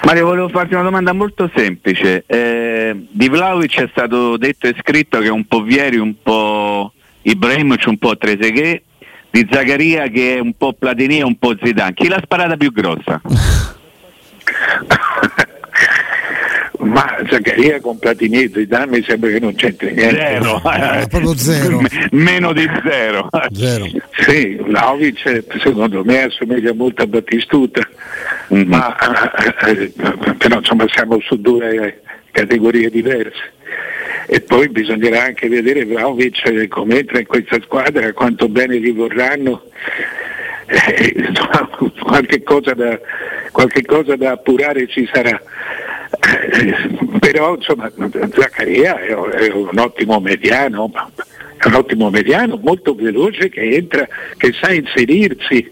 Mario, 0.01 0.25
volevo 0.25 0.49
farti 0.49 0.73
una 0.73 0.81
domanda 0.81 1.13
molto 1.13 1.51
semplice. 1.53 2.23
Eh, 2.25 2.95
di 3.11 3.29
Vlaovic 3.29 3.79
è 3.79 3.87
stato 3.91 4.37
detto 4.37 4.65
e 4.65 4.75
scritto 4.79 5.19
che 5.19 5.27
è 5.27 5.29
un 5.29 5.45
po' 5.45 5.61
Vieri, 5.61 5.97
un 5.97 6.15
po' 6.19 6.93
Ibrahimovic, 7.21 7.85
un 7.85 7.99
po' 7.99 8.17
Trezeguet, 8.17 8.81
di 9.29 9.47
Zaccaria 9.51 10.07
che 10.07 10.37
è 10.37 10.39
un 10.39 10.53
po' 10.57 10.73
Platini 10.73 11.19
e 11.19 11.23
un 11.23 11.37
po' 11.37 11.55
Zidane. 11.61 11.93
Chi 11.93 12.07
l'ha 12.07 12.19
sparata 12.23 12.57
più 12.57 12.71
grossa? 12.71 13.21
ma 16.87 17.17
Zaccaria 17.29 17.79
con 17.79 17.99
Platini 17.99 18.43
e 18.43 18.51
Zidane 18.53 18.97
mi 18.97 19.03
sembra 19.03 19.29
che 19.29 19.39
non 19.39 19.53
c'entri 19.55 19.93
niente. 19.93 20.15
Zero, 20.15 20.61
eh, 20.73 21.07
proprio 21.07 21.35
zero. 21.35 21.81
meno 22.11 22.53
di 22.53 22.67
zero. 22.83 23.29
zero. 23.51 23.85
Sì, 24.17 24.55
Vlaovic 24.55 25.43
secondo 25.59 26.03
me 26.03 26.23
assomiglia 26.23 26.73
molto 26.73 27.03
a 27.03 27.07
Battistuta, 27.07 27.81
mm-hmm. 28.53 28.69
ma 28.69 28.95
eh, 29.65 29.71
eh, 29.71 30.33
però 30.37 30.57
insomma 30.57 30.85
siamo 30.89 31.19
su 31.21 31.39
due 31.39 32.01
categorie 32.31 32.89
diverse. 32.89 33.55
E 34.29 34.41
poi 34.41 34.67
bisognerà 34.69 35.23
anche 35.23 35.47
vedere 35.47 35.85
Vlaovic 35.85 36.67
come 36.67 36.99
entra 36.99 37.19
in 37.19 37.27
questa 37.27 37.59
squadra, 37.61 38.11
quanto 38.13 38.49
bene 38.49 38.79
gli 38.79 38.93
vorranno. 38.93 39.63
Eh, 40.67 41.31
qualche, 42.03 42.43
cosa 42.43 42.73
da, 42.73 42.99
qualche 43.51 43.85
cosa 43.85 44.15
da 44.15 44.31
appurare 44.31 44.87
ci 44.87 45.09
sarà. 45.11 45.41
Però 47.19 47.55
insomma 47.55 47.91
Zaccaria 48.33 48.99
è, 48.99 49.13
un 49.13 49.77
ottimo 49.77 50.19
mediano, 50.19 50.91
un 51.65 51.73
ottimo 51.73 52.09
mediano 52.09 52.59
molto 52.61 52.95
veloce 52.95 53.49
che 53.49 53.75
entra, 53.75 54.07
che 54.37 54.53
sa 54.53 54.71
inserirsi, 54.71 55.71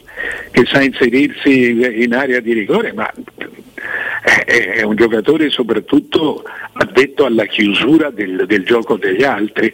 che 0.51 0.65
sa 0.65 0.81
inserirsi 0.81 2.03
in 2.03 2.13
area 2.13 2.39
di 2.39 2.53
rigore, 2.53 2.93
ma 2.93 3.11
è 4.43 4.81
un 4.81 4.95
giocatore 4.95 5.49
soprattutto 5.49 6.43
addetto 6.73 7.25
alla 7.25 7.45
chiusura 7.45 8.09
del, 8.09 8.45
del 8.47 8.65
gioco 8.65 8.97
degli 8.97 9.23
altri. 9.23 9.73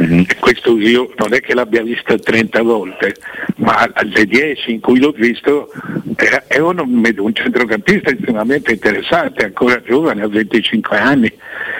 Mm-hmm. 0.00 0.22
Questo 0.38 0.78
io 0.78 1.12
non 1.16 1.34
è 1.34 1.40
che 1.40 1.54
l'abbia 1.54 1.82
visto 1.82 2.18
30 2.18 2.62
volte, 2.62 3.16
ma 3.56 3.90
alle 3.92 4.24
10 4.24 4.72
in 4.72 4.80
cui 4.80 4.98
l'ho 4.98 5.10
visto 5.10 5.70
è, 6.16 6.42
è 6.46 6.58
un, 6.58 6.78
un, 6.78 7.34
centrocampista 7.34 8.10
estremamente 8.10 8.72
interessante, 8.72 9.44
ancora 9.44 9.82
giovane, 9.82 10.22
ha 10.22 10.28
25 10.28 10.96
anni, 10.96 11.32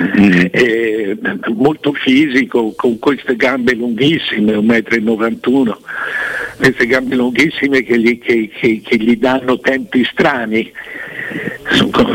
mm-hmm. 0.02 1.36
molto 1.54 1.92
fisico, 1.92 2.72
con 2.76 2.98
queste 2.98 3.36
gambe 3.36 3.74
lunghissime, 3.74 4.52
1,91 4.54 5.68
m, 5.68 5.76
queste 6.58 6.86
gambe 6.86 7.16
lunghissime 7.16 7.82
che 7.82 7.98
gli, 7.98 8.18
che, 8.18 8.50
che, 8.52 8.80
che 8.84 8.96
gli 8.96 9.16
danno 9.16 9.58
tempi 9.58 10.04
strani 10.04 10.70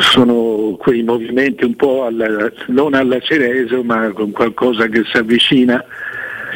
sono 0.02 0.76
quei 0.78 1.04
movimenti 1.04 1.64
un 1.64 1.76
po' 1.76 2.06
alla, 2.06 2.52
non 2.68 2.94
alla 2.94 3.20
Cereso 3.20 3.84
ma 3.84 4.10
con 4.10 4.32
qualcosa 4.32 4.88
che 4.88 5.04
si 5.06 5.18
avvicina. 5.18 5.84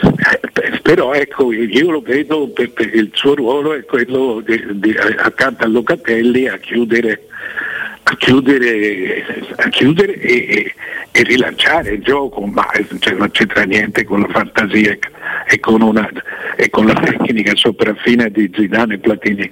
Eh, 0.02 0.80
però 0.82 1.14
ecco 1.14 1.52
io 1.52 1.92
lo 1.92 2.02
vedo 2.02 2.48
perché 2.50 2.84
il 2.84 3.12
suo 3.14 3.36
ruolo 3.36 3.74
è 3.74 3.86
quello 3.86 4.42
di, 4.44 4.60
di, 4.80 4.96
accanto 4.98 5.64
a 5.64 5.68
Locatelli 5.68 6.48
a 6.48 6.58
chiudere, 6.58 7.28
a 8.04 8.16
chiudere, 8.16 9.46
a 9.58 9.70
chiudere 9.70 10.14
e, 10.20 10.74
e, 11.12 11.24
rilanciare 11.24 11.92
il 11.92 12.02
gioco 12.02 12.42
ma 12.48 12.66
cioè, 13.00 13.14
non 13.14 13.30
c'entra 13.30 13.64
niente 13.64 14.04
con 14.04 14.22
la 14.22 14.28
fantasia 14.30 14.98
e 15.48 15.60
con, 15.60 15.82
una, 15.82 16.10
e 16.56 16.70
con 16.72 16.88
la 16.88 16.94
tecnica 16.94 17.56
sopraffina 17.56 18.28
di 18.28 18.50
Zidane 18.52 18.96
e 18.96 18.98
Platini 18.98 19.52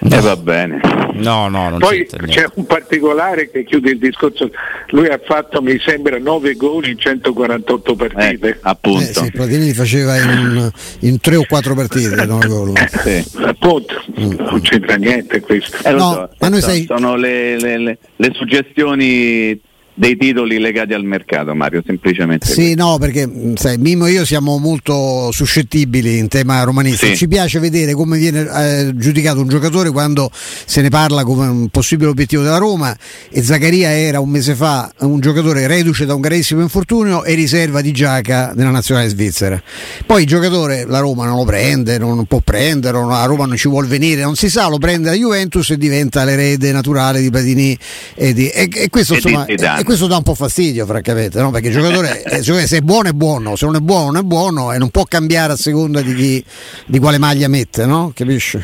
No. 0.00 0.14
E 0.14 0.18
eh, 0.18 0.20
va 0.20 0.36
bene. 0.36 0.80
No, 1.14 1.48
no, 1.48 1.68
non 1.70 1.78
Poi 1.78 2.06
c'è 2.06 2.46
un 2.54 2.66
particolare 2.66 3.50
che 3.50 3.64
chiude 3.64 3.90
il 3.90 3.98
discorso. 3.98 4.50
Lui 4.90 5.08
ha 5.08 5.20
fatto, 5.22 5.60
mi 5.60 5.78
sembra, 5.80 6.18
9 6.18 6.54
gol 6.54 6.86
in 6.86 6.98
148 6.98 7.94
partite. 7.96 8.48
Eh, 8.48 8.58
appunto. 8.62 9.00
Eh, 9.00 9.12
sì, 9.12 9.30
Platini 9.32 9.72
faceva 9.72 10.16
in, 10.16 10.70
in 11.00 11.20
3 11.20 11.36
o 11.36 11.44
4 11.48 11.74
partite, 11.74 12.24
9 12.24 12.46
gol. 12.46 12.72
Eh, 13.04 13.22
sì. 13.22 13.38
Appunto, 13.42 14.02
mm. 14.20 14.34
non 14.38 14.60
c'entra 14.60 14.96
niente 14.96 15.40
questo. 15.40 15.76
Eh, 15.82 15.92
no, 15.92 16.12
so, 16.12 16.30
ma 16.38 16.48
noi 16.48 16.60
sei... 16.60 16.84
Sono 16.86 17.16
le, 17.16 17.58
le, 17.58 17.78
le, 17.78 17.98
le 18.16 18.32
suggestioni 18.34 19.60
dei 19.98 20.16
titoli 20.16 20.60
legati 20.60 20.94
al 20.94 21.02
mercato, 21.02 21.52
Mario, 21.56 21.82
semplicemente. 21.84 22.46
Sì, 22.46 22.74
no, 22.74 22.98
perché 22.98 23.28
sai, 23.54 23.78
Mimo 23.78 24.06
e 24.06 24.12
io 24.12 24.24
siamo 24.24 24.56
molto 24.58 25.32
suscettibili 25.32 26.18
in 26.18 26.28
tema 26.28 26.62
romanista. 26.62 27.06
Sì. 27.06 27.16
Ci 27.16 27.26
piace 27.26 27.58
vedere 27.58 27.94
come 27.94 28.16
viene 28.16 28.46
eh, 28.48 28.92
giudicato 28.94 29.40
un 29.40 29.48
giocatore 29.48 29.90
quando 29.90 30.30
se 30.32 30.82
ne 30.82 30.88
parla 30.88 31.24
come 31.24 31.48
un 31.48 31.68
possibile 31.68 32.10
obiettivo 32.10 32.42
della 32.42 32.58
Roma 32.58 32.96
e 33.28 33.42
Zaccaria 33.42 33.90
era 33.90 34.20
un 34.20 34.30
mese 34.30 34.54
fa 34.54 34.88
un 35.00 35.18
giocatore 35.18 35.66
reduce 35.66 36.06
da 36.06 36.14
un 36.14 36.20
gravissimo 36.20 36.60
infortunio 36.60 37.24
e 37.24 37.34
riserva 37.34 37.80
di 37.80 37.90
Giaca 37.90 38.52
nella 38.54 38.70
nazionale 38.70 39.08
svizzera. 39.08 39.60
Poi 40.06 40.22
il 40.22 40.28
giocatore 40.28 40.84
la 40.86 41.00
Roma 41.00 41.26
non 41.26 41.38
lo 41.38 41.44
prende, 41.44 41.98
non 41.98 42.24
può 42.26 42.38
prenderlo, 42.38 43.08
la 43.08 43.24
Roma 43.24 43.46
non 43.46 43.56
ci 43.56 43.68
vuole 43.68 43.88
venire, 43.88 44.22
non 44.22 44.36
si 44.36 44.48
sa, 44.48 44.68
lo 44.68 44.78
prende 44.78 45.08
la 45.08 45.16
Juventus 45.16 45.70
e 45.70 45.76
diventa 45.76 46.22
l'erede 46.22 46.70
naturale 46.70 47.20
di 47.20 47.30
Platini 47.30 47.76
e, 48.14 48.32
di, 48.32 48.48
e, 48.48 48.68
e 48.72 48.88
questo 48.90 49.14
e 49.14 49.16
insomma, 49.16 49.44
e 49.46 49.56
questo 49.88 50.06
dà 50.06 50.18
un 50.18 50.22
po' 50.22 50.34
fastidio, 50.34 50.84
francamente, 50.84 51.40
no? 51.40 51.50
perché 51.50 51.68
il 51.68 51.72
giocatore, 51.72 52.22
eh, 52.24 52.42
se 52.42 52.76
è 52.76 52.80
buono 52.82 53.08
è 53.08 53.12
buono, 53.12 53.56
se 53.56 53.64
non 53.64 53.76
è 53.76 53.78
buono 53.78 54.10
non 54.10 54.16
è 54.18 54.22
buono 54.22 54.70
e 54.74 54.76
non 54.76 54.90
può 54.90 55.04
cambiare 55.04 55.54
a 55.54 55.56
seconda 55.56 56.02
di, 56.02 56.12
chi, 56.14 56.44
di 56.84 56.98
quale 56.98 57.16
maglia 57.16 57.48
mette, 57.48 57.86
no? 57.86 58.12
Capisci? 58.14 58.62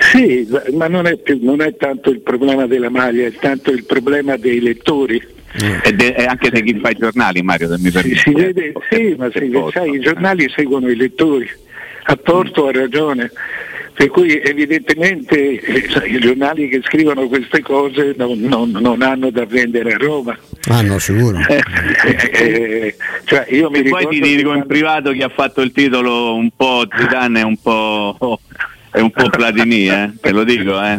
Sì, 0.00 0.48
ma 0.72 0.88
non 0.88 1.06
è, 1.06 1.16
più, 1.16 1.38
non 1.40 1.60
è 1.60 1.76
tanto 1.76 2.10
il 2.10 2.22
problema 2.22 2.66
della 2.66 2.90
maglia, 2.90 3.24
è 3.24 3.32
tanto 3.34 3.70
il 3.70 3.84
problema 3.84 4.36
dei 4.36 4.60
lettori. 4.60 5.22
E, 5.84 5.92
de, 5.92 6.14
e, 6.14 6.24
anche 6.24 6.50
di 6.50 6.64
chi 6.64 6.80
fa 6.80 6.90
i 6.90 6.96
giornali, 6.98 7.42
Mario, 7.42 7.68
se 7.68 7.78
mi 7.78 7.92
permette. 7.92 8.20
Si 8.24 8.32
vede, 8.32 8.72
sì, 8.90 9.14
ma 9.16 9.30
si, 9.32 9.48
sai, 9.72 9.94
i 9.94 10.00
giornali 10.00 10.50
seguono 10.52 10.90
i 10.90 10.96
lettori, 10.96 11.48
a 12.06 12.16
torto 12.16 12.62
o 12.62 12.68
a 12.68 12.72
ragione. 12.72 13.30
Per 13.92 14.08
cui 14.08 14.38
evidentemente 14.42 15.58
eh, 15.58 16.06
i 16.06 16.18
giornali 16.18 16.68
che 16.68 16.82
scrivono 16.84 17.28
queste 17.28 17.62
cose 17.62 18.14
non, 18.18 18.38
non, 18.40 18.70
non 18.70 19.00
hanno 19.00 19.30
da 19.30 19.46
vendere 19.46 19.94
a 19.94 19.96
Roma. 19.96 20.36
Ah 20.68 20.82
no, 20.82 20.98
sicuro. 20.98 21.38
Eh, 21.48 21.62
eh, 22.32 22.96
cioè 23.24 23.46
io 23.48 23.70
mi 23.70 23.78
e 23.78 23.88
poi 23.88 24.06
ti 24.08 24.20
dico 24.20 24.52
in 24.52 24.66
privato 24.66 25.12
chi 25.12 25.22
ha 25.22 25.30
fatto 25.30 25.62
il 25.62 25.72
titolo 25.72 26.34
un 26.34 26.50
po' 26.54 26.86
Zidane 26.94 27.40
e 27.40 27.44
un 27.44 27.56
po' 27.56 28.38
è 28.90 29.00
un 29.00 29.10
po' 29.10 29.28
Platini, 29.28 29.88
eh? 29.88 30.12
te 30.20 30.32
lo 30.32 30.44
dico. 30.44 30.82
Eh? 30.82 30.98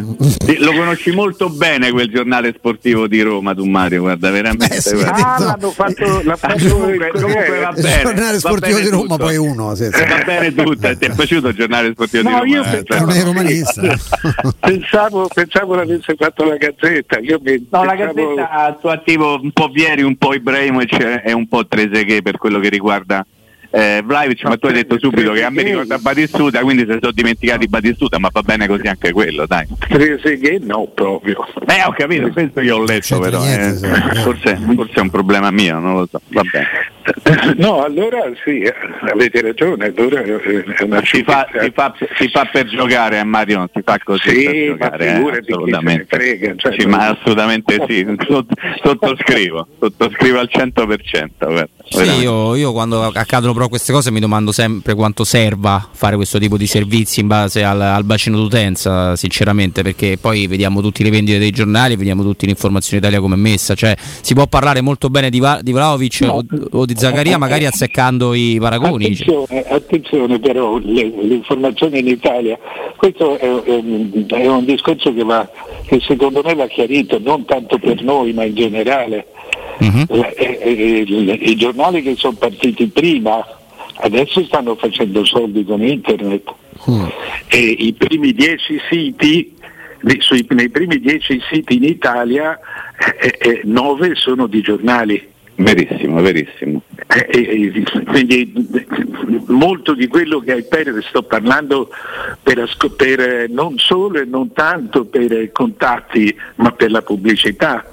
Lo 0.58 0.72
conosci 0.72 1.10
molto 1.10 1.48
bene 1.48 1.90
quel 1.90 2.08
giornale 2.08 2.54
sportivo 2.56 3.06
di 3.06 3.20
Roma, 3.22 3.54
tu 3.54 3.64
Mario, 3.64 4.02
guarda, 4.02 4.30
veramente. 4.30 4.76
Eh 4.76 4.80
sì, 4.80 4.94
guarda. 4.94 5.34
Ah, 5.34 5.38
l'hanno 5.38 5.70
fatto, 5.70 6.20
l'ha 6.22 6.36
fatto 6.36 6.68
comunque, 6.68 7.10
comunque 7.12 7.58
va 7.58 7.72
bene. 7.72 7.88
Il 7.88 8.00
giornale 8.02 8.38
sportivo 8.38 8.78
di 8.78 8.88
Roma, 8.88 9.02
tutto. 9.02 9.16
poi 9.16 9.36
uno. 9.36 9.74
Sì, 9.74 9.84
sì. 9.92 10.04
Va 10.06 10.22
bene 10.24 10.54
tutto, 10.54 10.96
ti 10.96 11.04
è 11.04 11.14
piaciuto 11.14 11.48
il 11.48 11.54
giornale 11.54 11.90
sportivo 11.92 12.28
no, 12.28 12.44
di 12.44 12.54
Roma? 12.54 12.56
Io 12.56 12.62
eh? 12.62 12.82
pensavo, 12.84 13.06
non 13.06 13.16
è 13.16 13.24
romanista. 13.24 13.82
pensavo, 14.60 15.28
pensavo 15.32 15.74
l'avesse 15.74 16.14
fatto 16.16 16.44
la 16.44 16.56
Gazzetta. 16.56 17.18
Io 17.18 17.40
mi, 17.42 17.52
no, 17.52 17.80
pensavo... 17.80 17.84
la 17.84 17.94
Gazzetta 17.94 18.50
ha 18.50 18.68
il 18.68 18.76
suo 18.80 18.90
attivo 18.90 19.40
un 19.40 19.50
po' 19.50 19.68
Vieri, 19.68 20.02
un 20.02 20.16
po' 20.16 20.34
Ibrahimovic 20.34 21.22
e 21.24 21.32
un 21.32 21.48
po' 21.48 21.66
Trezeguet 21.66 22.22
per 22.22 22.36
quello 22.38 22.58
che 22.58 22.68
riguarda 22.68 23.26
eh, 23.70 24.02
Vlaivic, 24.04 24.44
ma 24.44 24.56
tu 24.56 24.66
hai 24.66 24.72
detto 24.72 24.98
subito 24.98 25.32
che 25.32 25.44
a 25.44 25.50
me 25.50 25.62
ricorda 25.62 25.98
Batistuta, 25.98 26.60
quindi 26.60 26.86
se 26.86 26.98
sono 27.00 27.12
dimenticati 27.12 27.68
Batistuta, 27.68 28.18
ma 28.18 28.28
va 28.32 28.42
bene 28.42 28.66
così 28.66 28.86
anche 28.86 29.12
quello, 29.12 29.46
dai. 29.46 29.66
Trezeguet 29.78 30.62
no 30.62 30.86
proprio. 30.94 31.46
Eh, 31.66 31.84
ho 31.84 31.92
capito, 31.92 32.30
penso 32.32 32.60
che 32.60 32.70
ho 32.70 32.82
letto 32.82 33.18
però, 33.18 33.44
eh. 33.44 33.74
forse, 34.22 34.56
forse, 34.74 34.94
è 34.94 35.00
un 35.00 35.10
problema 35.10 35.50
mio, 35.50 35.78
non 35.78 35.94
lo 35.96 36.08
so, 36.10 36.20
va 36.28 36.42
bene. 36.50 36.96
No, 37.56 37.82
allora 37.82 38.30
sì, 38.44 38.70
avete 39.10 39.40
ragione, 39.40 39.92
allora 39.96 40.22
è 40.22 40.82
una 40.82 41.00
si 41.04 41.22
fa, 41.22 41.46
si, 41.58 41.70
fa, 41.72 41.94
si 42.18 42.28
fa 42.28 42.48
per 42.50 42.66
giocare, 42.66 43.18
eh, 43.18 43.24
Mario, 43.24 43.58
non 43.58 43.68
si 43.72 43.80
fa 43.82 43.98
così 44.02 44.28
sì, 44.28 44.44
per 44.44 44.66
giocare, 44.66 45.06
eh, 45.06 45.38
assolutamente. 45.40 46.06
Frega, 46.08 46.54
cioè, 46.56 46.74
sì, 46.78 46.86
ma 46.86 47.08
assolutamente 47.08 47.82
sì, 47.88 48.06
sottoscrivo, 48.82 49.68
sottoscrivo 49.78 50.38
al 50.38 50.48
100%. 50.52 51.64
Sì, 51.88 52.20
io, 52.20 52.54
io, 52.54 52.72
quando 52.72 53.02
accadono 53.02 53.54
però 53.58 53.68
queste 53.68 53.92
cose 53.92 54.12
mi 54.12 54.20
domando 54.20 54.52
sempre 54.52 54.94
quanto 54.94 55.24
serva 55.24 55.88
fare 55.90 56.14
questo 56.14 56.38
tipo 56.38 56.56
di 56.56 56.68
servizi 56.68 57.18
in 57.18 57.26
base 57.26 57.64
al, 57.64 57.80
al 57.80 58.04
bacino 58.04 58.36
d'utenza, 58.36 59.16
sinceramente, 59.16 59.82
perché 59.82 60.16
poi 60.16 60.46
vediamo 60.46 60.80
tutti 60.80 61.02
le 61.02 61.10
vendite 61.10 61.40
dei 61.40 61.50
giornali, 61.50 61.96
vediamo 61.96 62.22
tutti 62.22 62.46
l'informazione 62.46 62.98
Italia 62.98 63.18
come 63.18 63.34
è 63.34 63.38
messa, 63.38 63.74
cioè 63.74 63.96
si 63.98 64.32
può 64.34 64.46
parlare 64.46 64.80
molto 64.80 65.10
bene 65.10 65.28
di, 65.28 65.42
di 65.62 65.72
Vlaovic 65.72 66.20
no. 66.20 66.34
o, 66.34 66.44
o, 66.70 66.86
di 66.86 66.94
Zaccaria 66.96 67.36
magari 67.36 67.66
azzeccando 67.66 68.32
i 68.32 68.58
paragoni. 68.60 69.06
Attenzione, 69.06 69.64
attenzione 69.68 70.38
però, 70.38 70.78
le, 70.78 71.12
l'informazione 71.20 71.98
in 71.98 72.06
Italia, 72.06 72.56
questo 72.96 73.36
è, 73.38 73.44
è, 73.44 74.26
è 74.36 74.46
un 74.46 74.64
discorso 74.66 75.12
che, 75.12 75.24
va, 75.24 75.50
che 75.84 75.98
secondo 76.06 76.42
me 76.44 76.54
va 76.54 76.68
chiarito, 76.68 77.18
non 77.18 77.44
tanto 77.44 77.76
per 77.80 78.04
noi 78.04 78.32
ma 78.32 78.44
in 78.44 78.54
generale 78.54 79.26
Uh-huh. 79.78 80.24
I 80.36 81.54
giornali 81.56 82.02
che 82.02 82.16
sono 82.16 82.36
partiti 82.36 82.88
prima 82.88 83.44
adesso 84.00 84.44
stanno 84.44 84.74
facendo 84.74 85.24
soldi 85.24 85.64
con 85.64 85.82
internet 85.82 86.42
uh 86.84 87.08
e 87.48 87.58
i 87.60 87.92
primi 87.92 88.32
dieci 88.32 88.80
siti 88.90 89.54
sui, 90.18 90.46
nei 90.50 90.68
primi 90.68 90.98
dieci 90.98 91.40
siti 91.50 91.76
in 91.76 91.84
Italia 91.84 92.58
eh, 93.20 93.38
eh, 93.38 93.60
nove 93.64 94.14
sono 94.14 94.46
di 94.46 94.60
giornali 94.60 95.36
Verissimo, 95.60 96.20
verissimo. 96.20 96.82
Eh, 97.08 97.26
eh, 97.30 98.04
quindi 98.04 98.52
molto 99.46 99.92
di 99.94 100.06
quello 100.06 100.38
che 100.38 100.52
hai 100.52 100.62
perso, 100.62 101.02
sto 101.02 101.22
parlando 101.24 101.90
per, 102.40 102.64
per, 102.96 103.48
non 103.50 103.76
solo 103.76 104.20
e 104.20 104.24
non 104.24 104.52
tanto 104.52 105.04
per 105.06 105.50
contatti, 105.50 106.32
ma 106.56 106.70
per 106.70 106.92
la 106.92 107.02
pubblicità. 107.02 107.84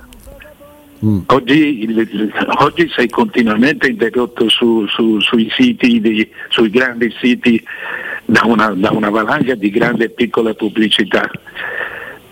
Mm. 1.06 1.20
Oggi, 1.28 1.84
il, 1.84 2.34
oggi, 2.60 2.90
sei 2.90 3.08
continuamente 3.10 3.88
interrotto 3.88 4.50
su, 4.50 4.88
su, 4.88 5.20
sui 5.20 5.50
siti, 5.52 6.02
di, 6.02 6.28
sui 6.50 6.72
grandi 6.72 7.14
siti 7.20 7.64
da 8.26 8.42
una, 8.46 8.70
da 8.70 8.90
una, 8.92 9.10
valanga 9.10 9.54
di 9.54 9.70
grande 9.70 10.06
e 10.06 10.10
piccola 10.10 10.56
pubblicità. 10.56 11.30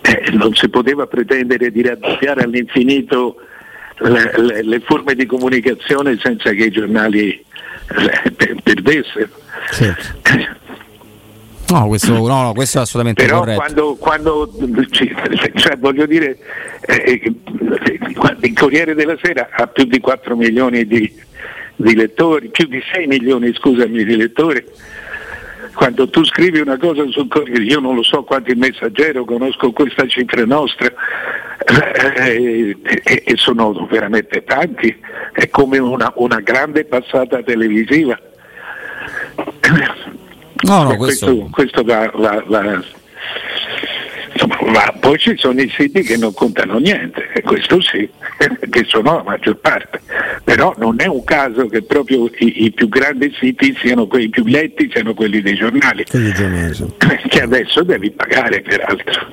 Eh, 0.00 0.30
non 0.32 0.54
si 0.54 0.68
poteva 0.68 1.06
pretendere 1.06 1.70
di 1.70 1.82
raddoppiare 1.82 2.42
all'infinito 2.42 3.36
le, 3.98 4.32
le, 4.36 4.62
le, 4.62 4.80
forme 4.80 5.14
di 5.14 5.24
comunicazione 5.24 6.18
senza 6.20 6.50
che 6.50 6.64
i 6.64 6.70
giornali 6.70 7.30
eh, 7.30 8.56
perdessero. 8.62 9.28
Certo. 9.70 10.63
No, 11.74 11.88
questo, 11.88 12.12
no, 12.12 12.42
no, 12.42 12.52
questo 12.52 12.78
è 12.78 12.82
assolutamente 12.82 13.24
Però 13.24 13.40
corretto. 13.40 13.96
Quando, 13.96 13.96
quando 13.96 14.50
cioè, 15.56 15.76
voglio 15.76 16.06
dire, 16.06 16.38
eh, 16.82 17.20
eh 17.20 17.34
il 18.42 18.54
Corriere 18.54 18.94
della 18.94 19.16
Sera 19.20 19.48
ha 19.50 19.66
più 19.66 19.82
di 19.82 19.98
4 19.98 20.36
milioni 20.36 20.86
di, 20.86 21.12
di 21.74 21.96
lettori, 21.96 22.50
più 22.50 22.68
di 22.68 22.80
6 22.92 23.08
milioni 23.08 23.52
scusami, 23.52 24.04
di 24.04 24.16
lettori. 24.16 24.64
Quando 25.74 26.08
tu 26.08 26.24
scrivi 26.24 26.60
una 26.60 26.76
cosa 26.76 27.04
sul 27.08 27.26
Corriere, 27.26 27.64
io 27.64 27.80
non 27.80 27.96
lo 27.96 28.04
so 28.04 28.22
quanti 28.22 28.52
il 28.52 28.58
messaggero, 28.58 29.24
conosco 29.24 29.72
questa 29.72 30.06
cifra 30.06 30.44
nostra, 30.44 30.92
eh, 32.22 32.76
eh, 32.82 33.22
e 33.24 33.32
sono 33.34 33.88
veramente 33.90 34.44
tanti, 34.44 34.96
è 35.32 35.48
come 35.48 35.78
una, 35.78 36.12
una 36.16 36.38
grande 36.38 36.84
passata 36.84 37.42
televisiva. 37.42 38.16
No, 40.64 40.82
no, 40.84 40.96
questo... 40.96 41.26
questo, 41.26 41.48
questo 41.50 41.82
va, 41.82 42.10
va, 42.14 42.42
va 42.46 42.82
ma 44.66 44.92
poi 44.98 45.18
ci 45.18 45.36
sono 45.36 45.60
i 45.60 45.70
siti 45.70 46.02
che 46.02 46.16
non 46.16 46.34
contano 46.34 46.78
niente, 46.78 47.30
e 47.32 47.42
questo 47.42 47.80
sì, 47.80 48.08
che 48.70 48.84
sono 48.86 49.16
la 49.16 49.22
maggior 49.22 49.56
parte. 49.56 50.00
Però 50.42 50.74
non 50.76 50.96
è 50.98 51.06
un 51.06 51.22
caso 51.24 51.66
che 51.66 51.82
proprio 51.82 52.26
i, 52.38 52.64
i 52.64 52.72
più 52.72 52.88
grandi 52.88 53.32
siti 53.38 53.76
siano 53.80 54.06
quelli 54.06 54.28
più 54.28 54.44
letti, 54.44 54.90
siano 54.92 55.14
quelli 55.14 55.40
dei 55.40 55.54
giornali. 55.54 56.04
Che 57.34 57.40
adesso 57.40 57.82
devi 57.82 58.10
pagare 58.10 58.60
peraltro. 58.60 59.26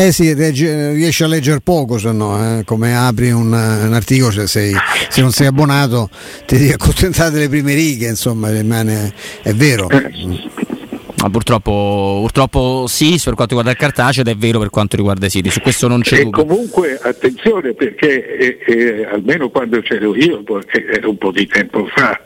Eh 0.00 0.12
sì, 0.12 0.32
riesci 0.32 1.24
a 1.24 1.26
leggere 1.26 1.58
poco 1.60 1.98
se 1.98 2.12
no, 2.12 2.38
eh? 2.38 2.62
come 2.62 2.96
apri 2.96 3.32
un, 3.32 3.48
un 3.48 3.92
articolo 3.92 4.30
se, 4.30 4.46
sei, 4.46 4.72
se, 5.08 5.20
non 5.20 5.32
sei 5.32 5.48
abbonato 5.48 6.08
ti 6.46 6.56
devi 6.56 6.70
accontentare 6.70 7.32
delle 7.32 7.48
prime 7.48 7.74
righe, 7.74 8.06
insomma, 8.06 8.48
rimane, 8.48 9.12
è 9.42 9.52
vero. 9.54 9.88
Ma 9.88 11.30
purtroppo, 11.30 12.18
purtroppo, 12.20 12.84
sì, 12.86 13.20
per 13.24 13.34
quanto 13.34 13.56
riguarda 13.56 13.72
il 13.72 13.76
cartaceo 13.76 14.22
ed 14.22 14.28
è 14.28 14.36
vero 14.36 14.60
per 14.60 14.70
quanto 14.70 14.94
riguarda 14.94 15.26
i 15.26 15.30
siti, 15.30 15.50
su 15.50 15.60
questo 15.60 15.88
non 15.88 16.02
c'è 16.02 16.20
e 16.20 16.30
comunque 16.30 16.96
attenzione 17.02 17.72
perché 17.72 18.36
eh, 18.38 18.58
eh, 18.68 19.04
almeno 19.04 19.48
quando 19.48 19.80
c'ero 19.80 20.14
io, 20.14 20.44
perché 20.44 20.86
era 20.86 21.08
un 21.08 21.18
po' 21.18 21.32
di 21.32 21.48
tempo 21.48 21.88
fa, 21.92 22.20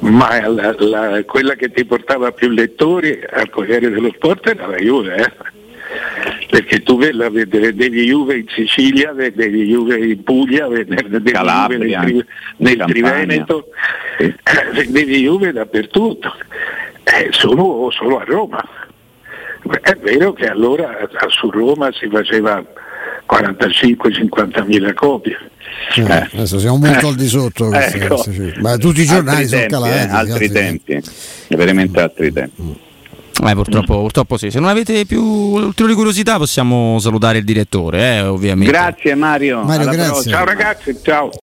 ma 0.00 0.48
la, 0.48 0.74
la, 0.78 1.22
quella 1.26 1.54
che 1.54 1.70
ti 1.70 1.84
portava 1.84 2.32
più 2.32 2.48
lettori 2.48 3.20
al 3.30 3.50
Corriere 3.50 3.90
dello 3.90 4.10
Sport 4.14 4.46
era 4.46 4.68
la 4.68 4.78
Juve. 4.78 5.16
Eh? 5.16 5.53
Perché 6.54 6.84
tu 6.84 6.96
vedevi 6.96 8.04
Juve 8.04 8.36
in 8.36 8.46
Sicilia, 8.46 9.12
vedevi 9.12 9.64
Juve 9.64 9.98
in 9.98 10.22
Puglia, 10.22 10.68
vedevi 10.68 11.32
Calabria, 11.32 12.04
Juve 12.04 12.26
nel, 12.58 12.76
nel 12.76 12.84
Triveneto, 12.86 13.66
sì. 14.16 14.32
vedevi 14.72 15.22
Juve 15.22 15.50
dappertutto, 15.50 16.32
eh, 17.02 17.26
solo, 17.30 17.90
solo, 17.90 18.20
a 18.20 18.24
Roma. 18.24 18.64
È 19.80 19.96
vero 19.96 20.32
che 20.32 20.46
allora 20.46 20.96
su 21.26 21.50
Roma 21.50 21.90
si 21.90 22.08
faceva 22.08 22.64
45-50 23.28 24.64
mila 24.64 24.94
copie. 24.94 25.36
Eh, 25.96 26.28
adesso 26.34 26.60
siamo 26.60 26.76
molto 26.76 27.08
al 27.08 27.16
di 27.16 27.26
sotto 27.26 27.72
Ecco. 27.72 28.22
ma 28.60 28.76
tutti 28.76 29.00
i 29.00 29.06
giornali 29.06 29.42
Altri 29.42 29.48
sono 29.48 29.60
tempi, 29.60 29.72
calati 29.72 29.96
eh, 29.96 30.14
altri 30.14 30.50
tempi. 30.50 30.84
tempi, 30.84 31.56
veramente 31.56 32.00
altri 32.00 32.32
tempi. 32.32 32.83
Eh, 33.50 33.54
purtroppo, 33.54 34.00
purtroppo 34.00 34.36
sì. 34.36 34.50
Se 34.50 34.60
non 34.60 34.68
avete 34.68 35.04
più 35.04 35.22
ulteriori 35.22 35.94
curiosità, 35.94 36.38
possiamo 36.38 36.98
salutare 36.98 37.38
il 37.38 37.44
direttore, 37.44 38.16
eh, 38.16 38.20
ovviamente. 38.22 38.72
Grazie 38.72 39.14
Mario. 39.14 39.62
Mario, 39.62 39.90
grazie. 39.90 40.30
Ciao 40.30 40.44
ragazzi, 40.44 40.98
ciao. 41.02 41.30